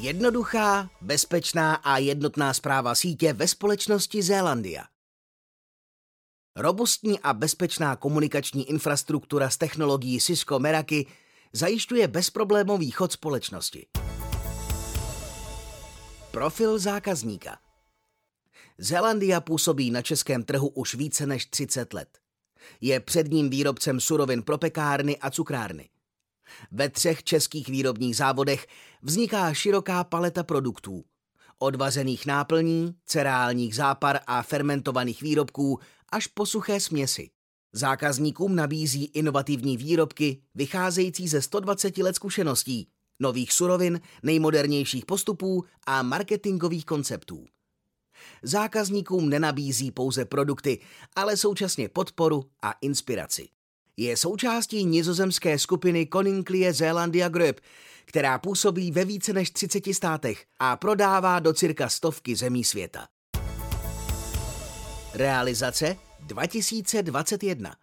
Jednoduchá, 0.00 0.90
bezpečná 1.00 1.74
a 1.74 1.98
jednotná 1.98 2.54
zpráva 2.54 2.94
sítě 2.94 3.32
ve 3.32 3.48
společnosti 3.48 4.22
Zélandia. 4.22 4.84
Robustní 6.56 7.20
a 7.20 7.32
bezpečná 7.32 7.96
komunikační 7.96 8.70
infrastruktura 8.70 9.50
s 9.50 9.56
technologií 9.56 10.20
Cisco 10.20 10.58
Meraki 10.58 11.06
zajišťuje 11.52 12.08
bezproblémový 12.08 12.90
chod 12.90 13.12
společnosti. 13.12 13.86
Profil 16.30 16.78
zákazníka 16.78 17.58
Zelandia 18.78 19.40
působí 19.40 19.90
na 19.90 20.02
českém 20.02 20.42
trhu 20.42 20.68
už 20.68 20.94
více 20.94 21.26
než 21.26 21.46
30 21.46 21.94
let. 21.94 22.18
Je 22.80 23.00
předním 23.00 23.50
výrobcem 23.50 24.00
surovin 24.00 24.42
pro 24.42 24.58
pekárny 24.58 25.18
a 25.18 25.30
cukrárny. 25.30 25.88
Ve 26.70 26.88
třech 26.88 27.22
českých 27.22 27.68
výrobních 27.68 28.16
závodech 28.16 28.66
vzniká 29.02 29.54
široká 29.54 30.04
paleta 30.04 30.42
produktů. 30.42 31.04
Od 31.58 31.76
vařených 31.76 32.26
náplní, 32.26 32.94
cereálních 33.04 33.74
zápar 33.74 34.18
a 34.26 34.42
fermentovaných 34.42 35.22
výrobků 35.22 35.78
až 36.12 36.26
po 36.26 36.46
suché 36.46 36.80
směsi. 36.80 37.30
Zákazníkům 37.72 38.56
nabízí 38.56 39.04
inovativní 39.04 39.76
výrobky 39.76 40.42
vycházející 40.54 41.28
ze 41.28 41.42
120 41.42 41.98
let 41.98 42.16
zkušeností, 42.16 42.88
nových 43.20 43.52
surovin, 43.52 44.00
nejmodernějších 44.22 45.06
postupů 45.06 45.64
a 45.86 46.02
marketingových 46.02 46.84
konceptů. 46.84 47.46
Zákazníkům 48.42 49.28
nenabízí 49.28 49.90
pouze 49.90 50.24
produkty, 50.24 50.80
ale 51.16 51.36
současně 51.36 51.88
podporu 51.88 52.50
a 52.62 52.72
inspiraci. 52.80 53.48
Je 54.00 54.16
součástí 54.16 54.84
nizozemské 54.84 55.58
skupiny 55.58 56.06
Koninklijke 56.06 56.72
Zeelandia 56.72 57.28
Group, 57.28 57.60
která 58.04 58.38
působí 58.38 58.92
ve 58.92 59.04
více 59.04 59.32
než 59.32 59.50
30 59.50 59.94
státech 59.94 60.44
a 60.58 60.76
prodává 60.76 61.38
do 61.38 61.52
cirka 61.52 61.88
stovky 61.88 62.36
zemí 62.36 62.64
světa. 62.64 63.08
Realizace 65.14 65.96
2021 66.20 67.76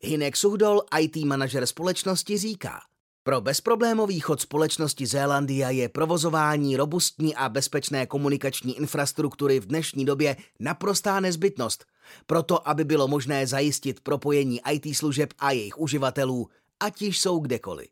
Hinek 0.00 0.36
Suhdol, 0.36 0.82
IT 1.00 1.16
manažer 1.16 1.66
společnosti, 1.66 2.38
říká 2.38 2.80
pro 3.22 3.40
bezproblémový 3.40 4.20
chod 4.20 4.40
společnosti 4.40 5.06
Zélandia 5.06 5.70
je 5.70 5.88
provozování 5.88 6.76
robustní 6.76 7.36
a 7.36 7.48
bezpečné 7.48 8.06
komunikační 8.06 8.76
infrastruktury 8.76 9.60
v 9.60 9.66
dnešní 9.66 10.04
době 10.04 10.36
naprostá 10.60 11.20
nezbytnost, 11.20 11.84
proto 12.26 12.68
aby 12.68 12.84
bylo 12.84 13.08
možné 13.08 13.46
zajistit 13.46 14.00
propojení 14.00 14.60
IT 14.72 14.96
služeb 14.96 15.32
a 15.38 15.50
jejich 15.50 15.78
uživatelů, 15.78 16.48
ať 16.80 17.02
již 17.02 17.20
jsou 17.20 17.38
kdekoliv. 17.38 17.88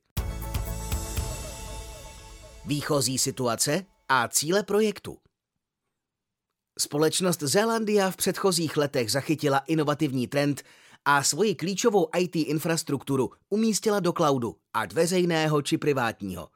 Výchozí 2.66 3.18
situace 3.18 3.84
a 4.08 4.28
cíle 4.28 4.62
projektu 4.62 5.18
Společnost 6.78 7.40
Zélandia 7.42 8.10
v 8.10 8.16
předchozích 8.16 8.76
letech 8.76 9.10
zachytila 9.10 9.58
inovativní 9.58 10.26
trend 10.26 10.62
a 11.10 11.22
svoji 11.22 11.54
klíčovou 11.54 12.08
IT 12.18 12.36
infrastrukturu 12.36 13.30
umístila 13.48 14.00
do 14.00 14.12
cloudu, 14.12 14.56
ať 14.74 14.92
veřejného 14.92 15.62
či 15.62 15.78
privátního. 15.78 16.48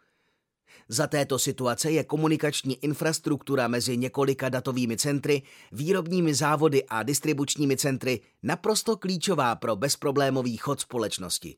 Za 0.88 1.06
této 1.06 1.38
situace 1.38 1.90
je 1.90 2.04
komunikační 2.04 2.84
infrastruktura 2.84 3.68
mezi 3.68 3.96
několika 3.96 4.48
datovými 4.48 4.96
centry, 4.96 5.42
výrobními 5.72 6.34
závody 6.34 6.84
a 6.84 7.02
distribučními 7.02 7.76
centry 7.76 8.20
naprosto 8.42 8.96
klíčová 8.96 9.56
pro 9.56 9.76
bezproblémový 9.76 10.56
chod 10.56 10.80
společnosti. 10.80 11.56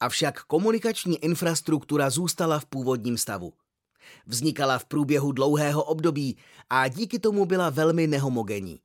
Avšak 0.00 0.44
komunikační 0.44 1.24
infrastruktura 1.24 2.10
zůstala 2.10 2.58
v 2.58 2.66
původním 2.66 3.18
stavu. 3.18 3.52
Vznikala 4.26 4.78
v 4.78 4.84
průběhu 4.84 5.32
dlouhého 5.32 5.84
období 5.84 6.36
a 6.70 6.88
díky 6.88 7.18
tomu 7.18 7.44
byla 7.44 7.70
velmi 7.70 8.06
nehomogenní. 8.06 8.80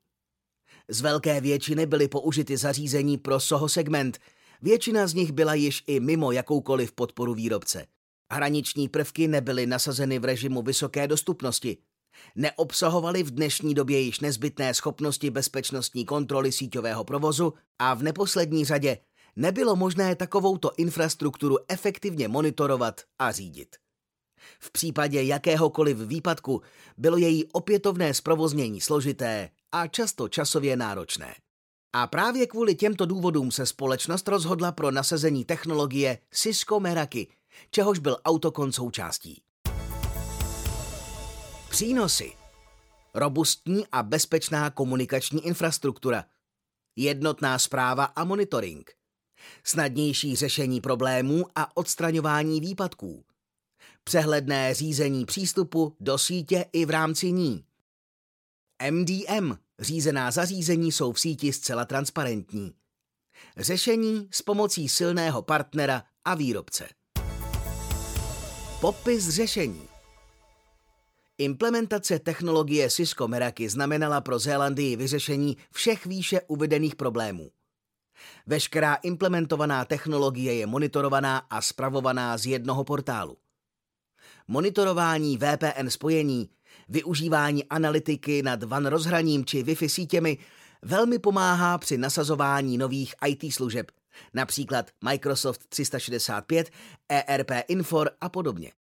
Z 0.92 1.00
velké 1.00 1.40
většiny 1.40 1.86
byly 1.86 2.08
použity 2.08 2.56
zařízení 2.56 3.18
pro 3.18 3.40
SOHO 3.40 3.68
segment, 3.68 4.18
většina 4.62 5.06
z 5.06 5.14
nich 5.14 5.32
byla 5.32 5.54
již 5.54 5.84
i 5.86 6.00
mimo 6.00 6.32
jakoukoliv 6.32 6.92
podporu 6.92 7.34
výrobce. 7.34 7.86
Hraniční 8.32 8.88
prvky 8.88 9.28
nebyly 9.28 9.66
nasazeny 9.66 10.18
v 10.18 10.24
režimu 10.24 10.62
vysoké 10.62 11.08
dostupnosti. 11.08 11.76
Neobsahovaly 12.34 13.22
v 13.22 13.30
dnešní 13.30 13.74
době 13.74 14.00
již 14.00 14.20
nezbytné 14.20 14.74
schopnosti 14.74 15.30
bezpečnostní 15.30 16.04
kontroly 16.04 16.52
síťového 16.52 17.04
provozu 17.04 17.54
a 17.78 17.94
v 17.94 18.02
neposlední 18.02 18.64
řadě 18.64 18.98
nebylo 19.36 19.76
možné 19.76 20.16
takovouto 20.16 20.70
infrastrukturu 20.76 21.56
efektivně 21.68 22.28
monitorovat 22.28 23.00
a 23.18 23.32
řídit. 23.32 23.76
V 24.60 24.72
případě 24.72 25.22
jakéhokoliv 25.22 25.98
výpadku 25.98 26.62
bylo 26.96 27.16
její 27.16 27.44
opětovné 27.44 28.14
zprovoznění 28.14 28.80
složité 28.80 29.50
a 29.72 29.86
často 29.86 30.28
časově 30.28 30.76
náročné. 30.76 31.34
A 31.92 32.06
právě 32.06 32.46
kvůli 32.46 32.74
těmto 32.74 33.06
důvodům 33.06 33.50
se 33.50 33.66
společnost 33.66 34.28
rozhodla 34.28 34.72
pro 34.72 34.90
nasazení 34.90 35.44
technologie 35.44 36.18
Cisco 36.30 36.80
Meraki, 36.80 37.28
čehož 37.70 37.98
byl 37.98 38.16
autokon 38.24 38.72
součástí. 38.72 39.42
Přínosy. 41.70 42.32
Robustní 43.14 43.86
a 43.92 44.02
bezpečná 44.02 44.70
komunikační 44.70 45.46
infrastruktura. 45.46 46.24
Jednotná 46.96 47.58
zpráva 47.58 48.04
a 48.04 48.24
monitoring. 48.24 48.92
Snadnější 49.64 50.36
řešení 50.36 50.80
problémů 50.80 51.46
a 51.54 51.76
odstraňování 51.76 52.60
výpadků. 52.60 53.24
Přehledné 54.04 54.74
řízení 54.74 55.26
přístupu 55.26 55.96
do 56.00 56.18
sítě 56.18 56.64
i 56.72 56.84
v 56.84 56.90
rámci 56.90 57.32
ní 57.32 57.64
MDM 58.90 59.56
řízená 59.78 60.30
zařízení 60.30 60.92
jsou 60.92 61.12
v 61.12 61.20
síti 61.20 61.52
zcela 61.52 61.84
transparentní. 61.84 62.72
Řešení 63.56 64.28
s 64.30 64.42
pomocí 64.42 64.88
silného 64.88 65.42
partnera 65.42 66.02
a 66.24 66.34
výrobce. 66.34 66.88
Popis 68.80 69.28
řešení 69.28 69.88
Implementace 71.38 72.18
technologie 72.18 72.90
Cisco 72.90 73.28
Meraki 73.28 73.68
znamenala 73.68 74.20
pro 74.20 74.38
Zélandii 74.38 74.96
vyřešení 74.96 75.56
všech 75.72 76.06
výše 76.06 76.40
uvedených 76.40 76.96
problémů. 76.96 77.50
Veškerá 78.46 78.94
implementovaná 78.94 79.84
technologie 79.84 80.54
je 80.54 80.66
monitorovaná 80.66 81.38
a 81.38 81.62
spravovaná 81.62 82.38
z 82.38 82.46
jednoho 82.46 82.84
portálu. 82.84 83.36
Monitorování 84.48 85.38
VPN 85.38 85.88
spojení 85.88 86.50
Využívání 86.88 87.64
analytiky 87.64 88.42
nad 88.42 88.62
WAN 88.62 88.86
rozhraním 88.86 89.44
či 89.44 89.62
Wi-Fi 89.62 89.88
sítěmi 89.88 90.38
velmi 90.82 91.18
pomáhá 91.18 91.78
při 91.78 91.98
nasazování 91.98 92.78
nových 92.78 93.14
IT 93.26 93.54
služeb, 93.54 93.90
například 94.34 94.90
Microsoft 95.04 95.66
365, 95.68 96.70
ERP 97.08 97.50
Infor 97.68 98.10
a 98.20 98.28
podobně. 98.28 98.72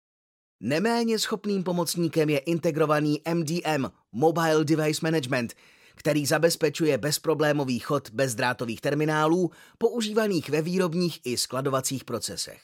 Neméně 0.64 1.20
schopným 1.20 1.64
pomocníkem 1.64 2.30
je 2.30 2.38
integrovaný 2.38 3.22
MDM, 3.34 3.86
Mobile 4.12 4.66
Device 4.66 5.00
Management, 5.04 5.54
který 5.96 6.26
zabezpečuje 6.26 6.98
bezproblémový 6.98 7.80
chod 7.80 8.10
bezdrátových 8.10 8.82
terminálů 8.82 9.52
používaných 9.78 10.50
ve 10.50 10.62
výrobních 10.62 11.20
i 11.24 11.38
skladovacích 11.38 12.04
procesech. 12.04 12.62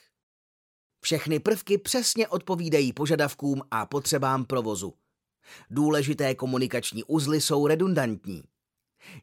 Všechny 1.00 1.38
prvky 1.38 1.78
přesně 1.78 2.28
odpovídají 2.28 2.92
požadavkům 2.92 3.62
a 3.70 3.86
potřebám 3.86 4.44
provozu. 4.44 4.94
Důležité 5.70 6.34
komunikační 6.34 7.04
uzly 7.04 7.40
jsou 7.40 7.66
redundantní. 7.66 8.42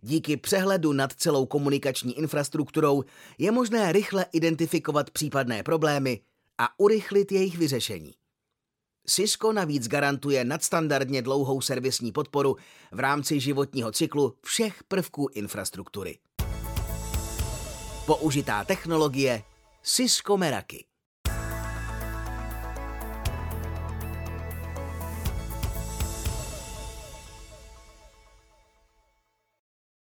Díky 0.02 0.38
přehledu 0.38 0.94
nad 0.94 1.13
celou 1.13 1.46
komunikační 1.46 2.18
infrastrukturou 2.18 3.03
je 3.38 3.52
možné 3.52 3.91
rychle 3.91 4.25
identifikovat 4.31 5.12
případné 5.12 5.63
problémy 5.63 6.22
a 6.57 6.80
urychlit 6.80 7.31
jejich 7.31 7.57
vyřešení. 7.57 8.13
Cisco 9.07 9.54
navíc 9.54 9.88
garantuje 9.88 10.45
nadstandardně 10.45 11.22
dlouhou 11.22 11.62
servisní 11.62 12.12
podporu 12.12 12.56
v 12.92 13.00
rámci 13.00 13.39
životního 13.39 13.92
cyklu 13.92 14.36
všech 14.42 14.83
prvků 14.83 15.27
infrastruktury. 15.33 16.19
Použitá 18.06 18.63
technologie 18.63 19.44
Cisco 19.83 20.38
Meraki 20.38 20.86